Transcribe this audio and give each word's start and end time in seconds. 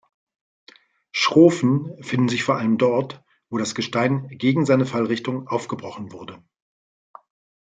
Schrofen 1.11 2.01
finden 2.03 2.27
sich 2.27 2.41
vor 2.43 2.57
allem 2.57 2.79
dort, 2.79 3.23
wo 3.51 3.59
das 3.59 3.75
Gestein 3.75 4.29
gegen 4.29 4.65
seine 4.65 4.87
Fallrichtung 4.87 5.47
aufgebrochen 5.47 6.11
wurde. 6.11 6.41